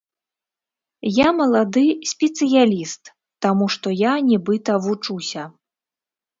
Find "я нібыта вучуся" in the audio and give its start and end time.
3.99-5.49